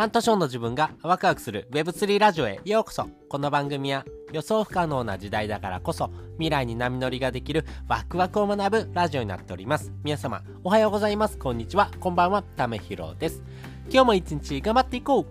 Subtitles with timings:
[0.00, 3.06] 半年後の自分がワクワクする Web3 ラジオへようこそ。
[3.28, 9.92] この番組は予想不可能な時代だからこそ未来に波乗りができるワクワクを学ぶラジオになっております。
[10.02, 11.36] 皆様おはようございます。
[11.36, 11.90] こんにちは。
[12.00, 12.42] こんばんは。
[12.42, 13.42] ためひろです。
[13.90, 15.26] 今日も一日頑張っていこう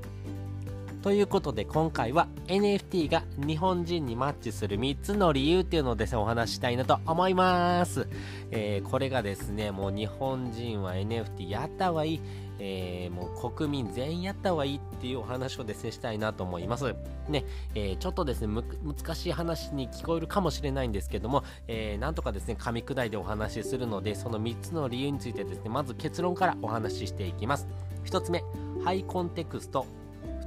[1.01, 8.07] ということで今回は NFT が日本人にマッチする3つの理由っていうのをですねお話ししたいなと思います、
[8.51, 12.21] えー、これがですねもう日本人は NFT やった方がいい。
[12.59, 16.93] えー、もう国民全員やった方がいいっていうお話をですねしたいなと思います。
[17.27, 17.45] ね、
[17.75, 27.67] えー、ちょっとですね難しい話に聞こえるかもしれないんですけども、えー、なんとかですね噛み砕いてお話しするのでその3つの理由についてですねまず結論からお話ししていきます。
[28.05, 28.43] 1つ目
[28.83, 29.85] ハイコンテクスト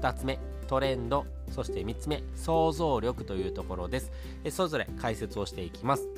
[0.01, 4.11] 2つ目トレンドそして3つ目想像力というところです。
[4.45, 6.09] えそれぞれ解説をしていきます。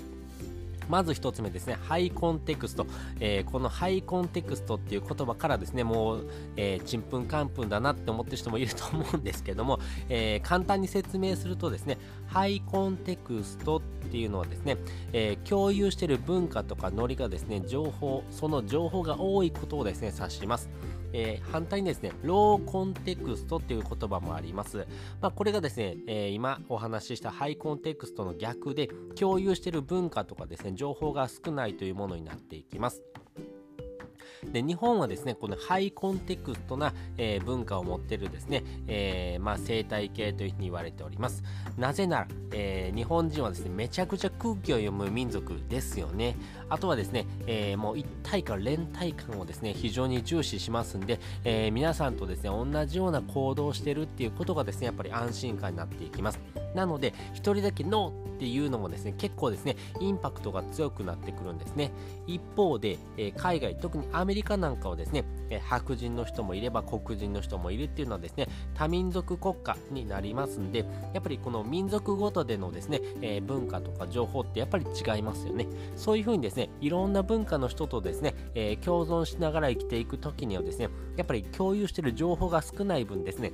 [0.88, 2.86] まず1つ目ですね、ハイコンテクスト。
[3.20, 14.76] えー、このハイコンテクストっていう言葉からですね、もう、えー、ちんぷんかんぷんだなって思ってる人もいると思うんですけども、えー、簡単に説明するとですね、ハイコンテクストっていうのはですね、
[15.12, 20.68] えー、共有している文化とかノリがですね、情報、その情報が多いことをですね、指します。
[21.14, 24.86] えー、反対にですね、ローコンテクストっていう言葉もあります。
[25.22, 33.02] まあ、これがですね、えー、今お話ししたハイコンテクストの逆で、共有している文化とかですね、情報が少ないというものになっていきます。
[34.52, 41.42] で日本はですねこのハイコンテクストな、えー、文化を持ってるですね、えー、まあ、生態系というふうに言われております。
[41.76, 46.36] なぜなら、えー、日本人はですねめちゃくちゃ空気を読む民族ですよね。
[46.68, 56.63] あとはですね、えもう一体感連帯感をですね非常に重視しますんで、え皆さんとですね同じような行動をしてるっていうことがですねやっぱり安心感になっていきます。
[56.74, 61.92] なので1人だけノーっていうのもですね結構ですねインパクトが強くなってくるんですね。
[62.26, 75.66] 一方で、え海外特にアメリカなんかはですね、え白人の人もいれば黒人の人もいるっていうのはですね多民族国家になりますんでやっぱりこの民族ごとでのですね、え文化とか情報ってやっぱり違いますよね。
[75.96, 83.52] そういうふうにですねいろんな文化の人とですね、え共存しながら生きていく時にはですねやっぱり共有している情報が少ない分ですね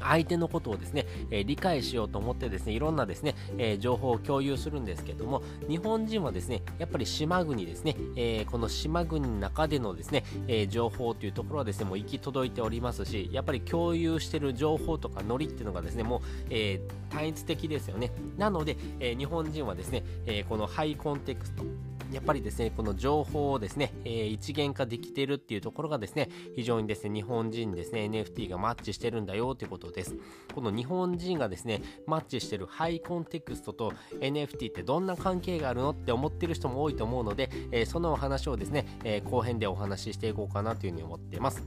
[0.00, 16.80] 相手のことをですね、えー、理解しようと思ってですね、いろんなですね、えー、情報を共有するんですけども、日本人はですね、やっぱり島国ですね、えー、この島国の中でのですね、え情報というところはですね、もう行き届いておりますし、やっぱり共有してる情報とかノリっていうのがですね、もう、え
[17.10, 18.12] 単一的ですよね。
[18.36, 21.64] なので、え日本人はですね、えこのハイコンテクスト、
[22.12, 30.16] やっぱりですね、この情報をですね、えー、一元化できてるっていうところがですね、非常にですね、日本人ですね、NFT がマッチしてるんだよということです。
[30.54, 41.62] この日本人がですね、マッチしてるハイコンテクストと NFT ってどんな関係があるのって思ってる人も多いと思うので、えー、そのお話をですね、えー、後編でお話ししていこうかなというふうに思ってます。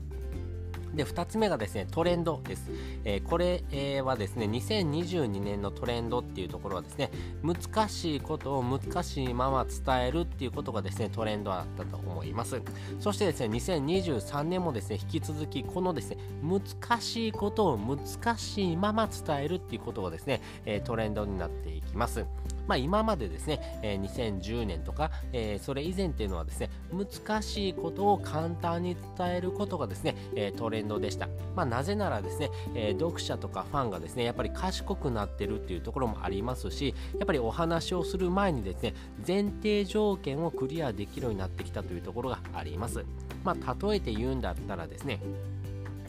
[0.94, 2.70] で、2つ目がですね、トレンドです。
[3.04, 3.62] えー、これ、
[4.02, 7.10] はですね、2022年のトレンドっていうところはですね、
[7.42, 12.60] 難しいことを難しいまま伝えるっていうことがですね、トレンドだったと思います。
[13.00, 22.24] そしてですね、2023年もですね、引き続き、このですね、難しいことを難しいまま伝えるっていうことがですね、え、トレンドになっていきます。
[22.66, 31.28] まあ、今までですね、えー、2010年とか、え、それ以前っていうのはですね、難しいことを簡単に伝えることがですね、え、トレンドでした。
[31.54, 38.94] まあ、なぜならですね、え読者とかファンがですね、やっぱり賢くなってるっていうところもありますし、やっぱりお話をする前にですね、
[39.26, 43.04] 前提条件をクリアできるようになってきたというところがあります。
[43.44, 45.20] まあ、例えて言うんだったらですね、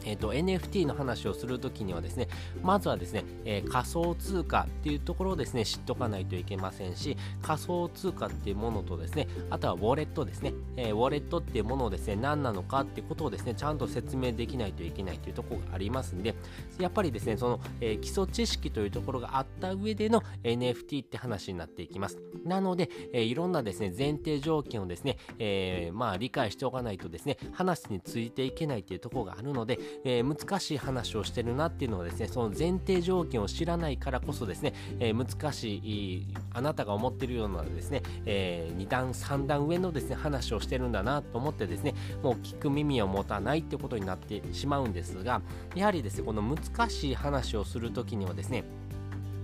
[0.06, 2.28] えーと、NFT の話をするときにはですね、
[2.62, 16.34] まずはですね、えー、仮想通貨っていうところをですね、知っとかないといけませんし、仮想通貨っていうものとですね、あとはウォレットですね、えー、ウォレットっていうものをですね、何なのかってことをですね、ちゃんと説明できないといけないというところがありますんで、
[16.78, 22.18] やっぱりですね、その、えー、基礎知識というところがあった上での NFT って話になっていきます。
[22.44, 45.40] なので、えいろんなですね、前提条件をですね、えまあ理解しておかないとですね、話についていけないというところがあるので、えー、難しい話をしてるなっていうのはですねその前提条件を知らないからこそですね、えー、難しいあなたが思ってるようなですね、えー、2段3段上のですね話をしてるんだなと思ってですねもう聞く耳を持たないってことになってしまうんですが
[45.74, 48.64] やはりですねこの難しい話をするときにはですね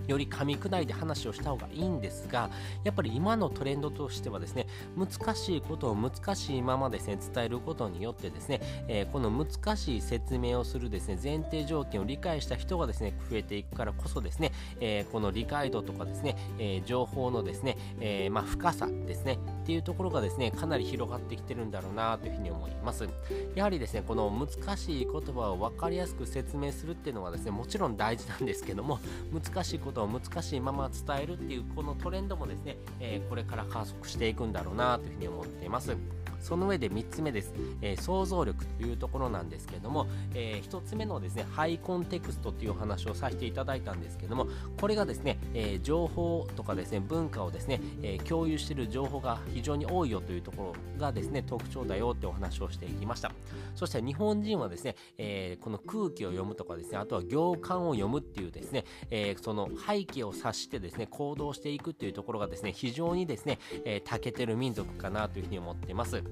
[0.06, 2.50] より噛み砕いて話をした方がいいんですが
[2.84, 4.66] やっぱり今のトレンドとしてはですね
[4.96, 23.09] 難しいことを難しいままですね伝えることによってですね、えー、この難しい説明をするですね前提条件を理解した人がですね増えていくからこそですね、えー、この理解度とかですね、えー、情報のですね、えまあ、深さですねっていうところがですねかなり広がってきてるんだろうなというふうに思います。
[23.55, 28.99] やはりですねこの難しい言葉を分かりやすく説明するっていうのはですねもちろん大事なんですけども
[29.32, 35.97] 難しいことを難しいまま伝えるっていうこのトレンドもですね、えー、これから加速していくんだろうなというふうに思っています。
[36.42, 44.46] その上で3つ目です、えー、想像力というところなんですけれども、えー、1つ目のですねハイコンテクストというお話をさせていただいたんですけども
[44.80, 53.32] これがですね、えー、情報とかですね文化をですね、え共有している情報が非常に多いよというところがですね特徴だよってお話をしていきました。
[53.74, 66.22] そして日本人はですね、えこの空気を読むとかですねあとは行間を読むっていうですね、えその背景を察してですね行動していくっていうところがですね非常にですね、え長けてる民族かなというふうに思っています。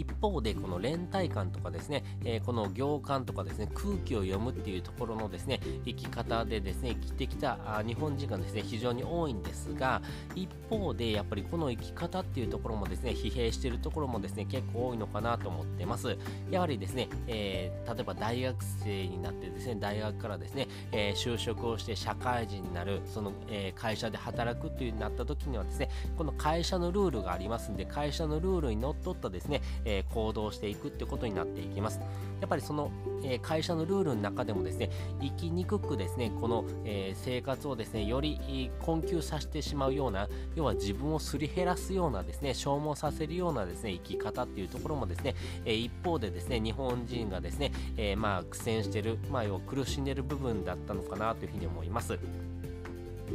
[0.00, 10.02] 一方でこの連帯感とかですね、えー、この行間とかですね空気を読むっていうところのですね生き方でですね生きてきた日本人がですね非常に多いんですが
[10.34, 16.16] 一方でやっぱりこの生き方っていうところもですね疲弊しているところもですね結構多いのかなと思ってます。
[16.50, 32.00] やはりですね、えー、例えば大学生になってですね大学からですね、えー、就職をして社会人になるその、え会社で働くっていうなった時にはですねこの会社のルールがありますんで会社のルールにのっとったですね、えー、行動していくってことになっていきます。
[32.40, 32.90] やっぱりその、
[33.24, 34.90] えー、会社のルールの中でもですね、
[35.22, 45.34] 生きにくくですね、この、えー、生活をですね、より困窮させてしまうような、要は自分をすり減らすようなですね、消耗させるようなですね、生き方っていうところもですね、
[45.64, 52.18] え一方でですね、日本人がですね、えまあ苦戦してる、まあ要は苦しんでる部分だったのかなというふうに思います。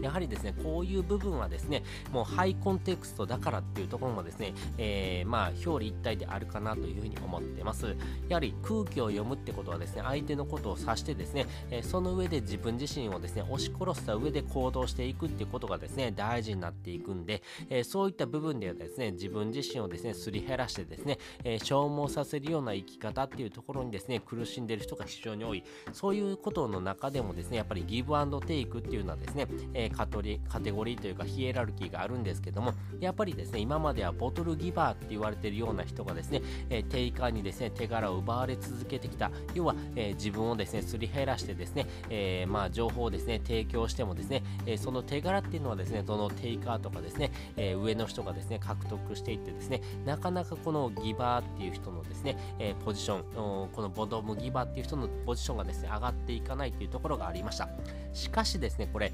[0.02, 7.96] やはりですね、こういう部分はですね、もうハイコンテクストだからっていうところもですね、えー、まあ、表裏一体であるかなというふうに思ってます。
[8.30, 25.64] やはり空気を読むってことはですね、相手のことを指してですね、えその上で自分自身をですね、押し殺した上で行動していくっていうことがですね、大事になっていくんで、えそういった部分ではですね、自分自身をですね、すり減らしてですね、え消耗させるような生き方っていうところにですね、苦しんでる人が非常に多い。
[25.94, 39.32] そういうことの中でもですね、やっぱりギブアンドテイクっていうのはですね、ええカトリカテゴリーというかヒエラルキーがあるんですけどもやっぱりですね今まではボトルギバーって言われてるような人がですね、えー、テイカーにですね手柄を奪われ続けてきた。
[39.54, 57.70] 要は、えー、自分をですねすり減らしてですね、え、まあ情報をですね提供してもですね、えその手柄っていうのはですねそのテイカーとかですね、え上の人がですね獲得していってですねなかなかこのギバーっていう人のですね、えポジションこのボトムギバーっていう人のポジションがですね上がっていかないっていうところがありました。
[58.14, 59.12] しかしですねこれ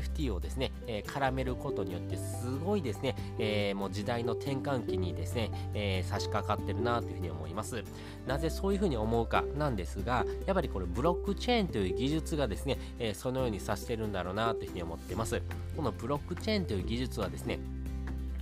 [0.00, 7.82] NFT をですね、え、絡めることによってすごいですね、え、もう時代の転換期にですね、え、差し掛かってるなというふうに思います。
[8.26, 15.42] なぜそういうふうに思うかなんですがやっぱりこれブロックチェーンという技術がですね、えそのようにさしてるんだろうなというふうに思ってます。
[15.76, 17.58] このブロックチェーンという技術はですね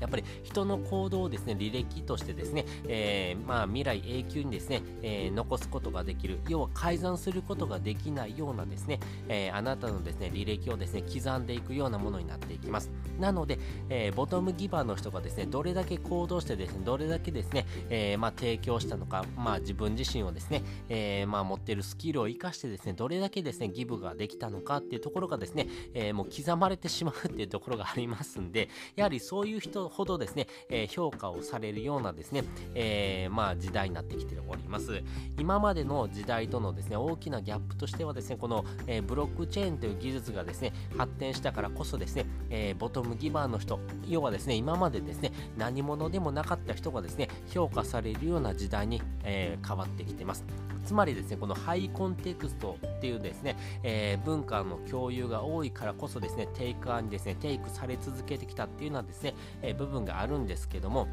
[0.00, 6.38] やっぱり人の行動をですね履歴としてですね、えー、まあ、未来永久にですね、えー、残すことができる。
[6.48, 12.90] 要は改ざんすることができないようなですね、えー、あなたのですね履歴をですね刻んでいくようなものになっていきます。
[13.18, 13.58] なので、
[13.88, 32.44] えボトムギバーの人がですねどれだけ行動してですねどれだけですね、えまあ、提供したのか、まあ、自分自身をですね、えまあ、持ってるスキルを生かしてですねどれだけですねギブができたのかっていうところがですね、えもう刻まれてしまうっていうところがありますんでやはりそういう人ほどですね、えー、評価をされるようなですね、
[32.74, 35.02] えー、まあ時代になってきております。
[35.38, 50.44] 今までの時代とのですね、大きなギャップとしてはですね、この、え、ブロックチェーンという技術がですね、発展したからこそですね、えボトムギバーの人、要はですね、今までですね、何者でもなかった人がですね、評価されるような時代に、え変わってきてます。
[50.84, 61.08] つまりですね、このハイコンテクストっていうですね、えー、文化の共有が多いからこそですね、テイクアンにですね、テイクされ続けてきたっていうのはですね、えー、部分があるんですけども、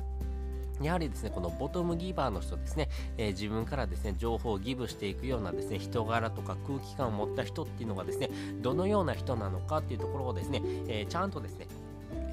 [0.81, 8.29] やはりですね、このボトムギバーの人ですね、えー、自分からですね、情報をギブしていくようなですね、人柄とか空気感を持った人っていうのがですね、
[8.61, 11.67] どのような人なのかっていうところをですね、えー、ちゃんとですね、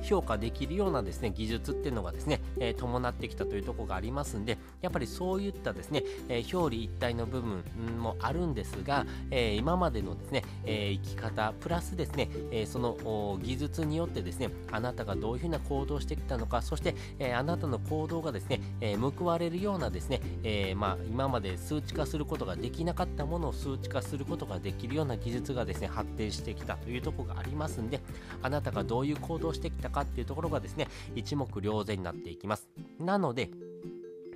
[0.03, 7.65] 評価できるようなですね技術っていうのがですね、えー、伴ってきたというところがありますんでやっぱりそういったですね、えー、表裏一体の部分
[7.99, 28.01] もあるんですが、えー、今までのですね、え生き方プラスですね、えその技術によってですねあなたがどういうふうな行動をしてきたのかそして、えあなたの行動がですね、え報われるようなですね、えまあ、今まで数値化することができなかったものを数値化することができるような技術がですね発展してきたというところがありますんで
[28.43, 32.69] あなたがどういう行動してきたかっていうところがですね一目瞭然になっていきます。
[32.99, 33.51] なので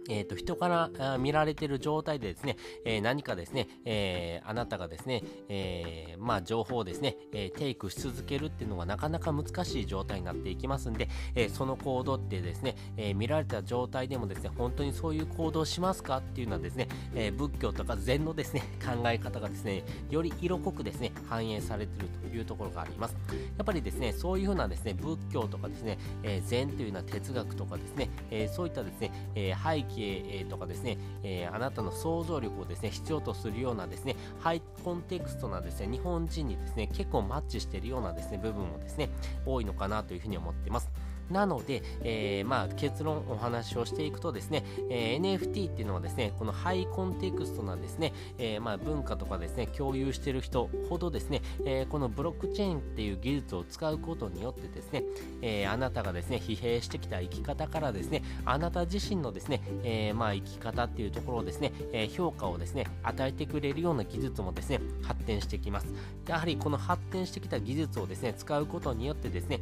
[0.08, 23.16] えーと、人から見られてる状態でですね、えー、何かですね、えー、あなたがですね、えー、まあ、情報をですね、えテイクし続けるっていうのがなかなか難しい状態になっていきますんで、えその行動ってですね、え見られた状態でもですね、本当にそういう行動しますかっていうのはですね、え仏教とか禅のですね、考え方がですね、より色濃くですね、反映されてるというところがあります。
[23.56, 39.10] やっぱりですね、そういうふうなですね、仏教とかですね、え禅というような哲学とかですね、えそういったですね、え背景景とかですね、えー、あなたの想像力をですね、必要とするようなですね、ハイコンテクストなですね、日本人にですね、結構マッチしているようなですね、部分もですね、
[39.44, 40.90] 多いのかなというふうに思っています。
[41.30, 55.02] なので、えー、まあ、結論お話をしていくとですね、えー、NFT っていうのはですね、このハイコンテクストなですね、えー、まあ、文化とかですね、共有している人ほどですね、えこのブロックチェーンっていう技術を使うことによってですね、
[55.42, 65.86] えあなたがですね、疲弊してきた生き方からですね、あなた自身のですね、えまあ、生き方っていうところをですね、え評価をですね、与えてくれるような技術もですね、発展してきます。
[66.28, 69.60] やはりこの発展してきた技術をですね、使うことによってですね、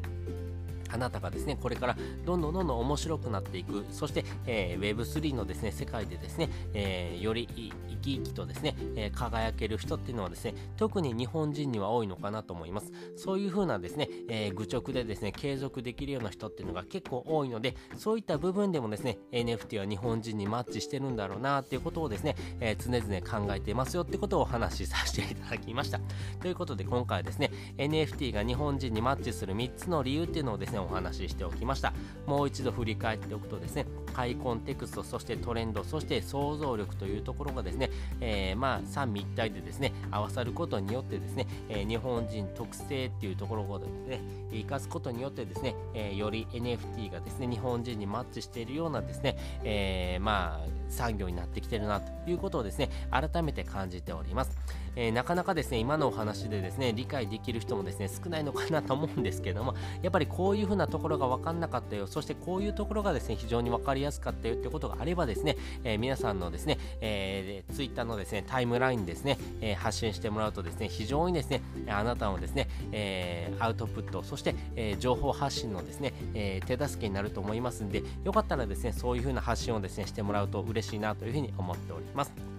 [0.95, 7.49] あなたがですね、これからどんどんどんどん面白くなっていく、そして、えー、Web3 のですね、世界でですね、えー、より
[7.89, 12.93] 生き生きとですね、えー、輝ける人っていうのはですね、特に日本人には多いのかなと思います。
[13.17, 26.01] そういう風なですね、え愚直でですね、継続できるような人っていうのが結構多いので、そういった部分でもですね、NFT は日本人にマッチしてるんだろうなっていうことをですね、え常々考えていますよってことをお話しさせていただきました。
[26.41, 31.93] ということで今回はですね、NFT が日本人にマッチする3つの理由っていうのをですね、お話ししておきました。
[32.27, 44.21] もう一度振り返っておくとですねハイコンテクストそしてトレンドそして想像力というところがですね、えー、まあ三位一体でですね合わさることによってですね、えー、日本人特性っていうところをですね
[44.53, 54.84] 生かすことによってですね、えー、より NFT がですね日本人にマッチしているようなですね、えまあ産業になってきてるなということをですね改めて感じております。
[54.97, 82.54] えー、なかなかですね今のお話でですね理解できる人もですね少ないのかなと思うんですけどもやっぱりこういう風なところが分かんなかったよそしてこういうところがですね非常に分かりやすかったよってことがあればですね、えー、皆さんのですね、えー、ツイッターのですねタイムラインですね、えー、発信してもらうとですね非常にですねあなたのですね、え、アウトプットそして、え、情報発信のですね、え、手助けになると思いますんでよかったらですねそういう風な発信をですねしてもらうと嬉しいなというふうに思っております。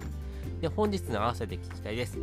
[0.66, 2.18] で本日の合わせて聞きたいです。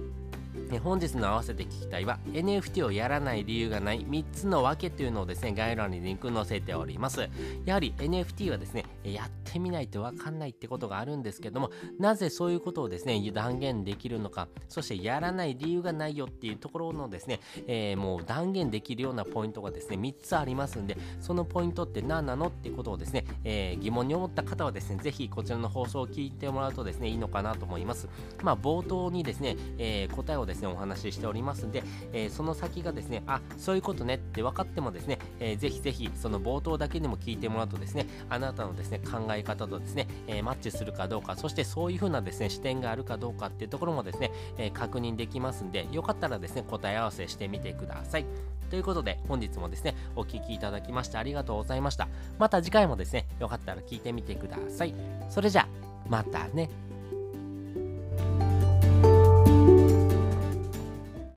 [0.84, 7.30] 本日の合わせて聞きたいは NFT をやらない理由がない3つの訳というのをですね概要欄にリンク載せております。
[7.66, 28.08] やはり NFT はですねやってみないとわかんないってことがあるんですけどもなぜそういうことをですね断言できるのかそしてやらない理由がないよっていうところのですね、えー、もう断言できるようなポイントがですね3つありますんでそのポイントって何なのってことをですね、えー、疑問に思った方はですねぜひこちらの放送を聞いてもらうとですねいいのかなと思います。
[28.42, 48.26] まあ冒頭にですね、えー、答えをですねお話ししておりますんで、えその先がですねあそういうことねって分かってもですね、えー、ぜひぜひその冒頭だけでも聞いてもらうとですねあなたのですね考え方とですね、えー、マッチするかどうか、そしてそういう風なですね、視点があるかどうかっていうところもですね、え、確認できますんで、よかったらですね、答え合わせしてみてください。
[48.70, 52.08] ということで、本日もですね、お聴きいただきましてありがとうございました。
[52.40, 54.94] また次回もですね、よかったら聞いてみてください。
[55.30, 55.68] それじゃ、
[56.10, 56.70] またね。